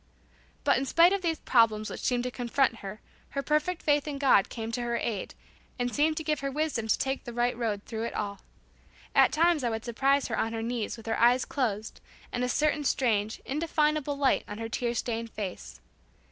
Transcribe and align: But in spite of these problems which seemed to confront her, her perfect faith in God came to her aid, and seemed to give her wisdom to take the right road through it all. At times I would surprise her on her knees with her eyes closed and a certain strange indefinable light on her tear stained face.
But 0.63 0.79
in 0.79 0.85
spite 0.87 1.13
of 1.13 1.21
these 1.21 1.37
problems 1.41 1.87
which 1.91 2.01
seemed 2.01 2.23
to 2.23 2.31
confront 2.31 2.77
her, 2.77 3.01
her 3.37 3.43
perfect 3.43 3.83
faith 3.83 4.07
in 4.07 4.17
God 4.17 4.49
came 4.49 4.71
to 4.71 4.81
her 4.81 4.97
aid, 4.97 5.35
and 5.77 5.93
seemed 5.93 6.17
to 6.17 6.23
give 6.23 6.39
her 6.39 6.49
wisdom 6.49 6.87
to 6.87 6.97
take 6.97 7.23
the 7.23 7.31
right 7.33 7.55
road 7.55 7.83
through 7.85 8.05
it 8.05 8.15
all. 8.15 8.39
At 9.13 9.31
times 9.31 9.63
I 9.63 9.69
would 9.69 9.85
surprise 9.85 10.27
her 10.29 10.37
on 10.39 10.53
her 10.53 10.63
knees 10.63 10.97
with 10.97 11.05
her 11.05 11.19
eyes 11.19 11.45
closed 11.45 12.01
and 12.31 12.43
a 12.43 12.49
certain 12.49 12.83
strange 12.83 13.41
indefinable 13.45 14.17
light 14.17 14.43
on 14.47 14.57
her 14.57 14.69
tear 14.69 14.95
stained 14.95 15.29
face. 15.29 15.79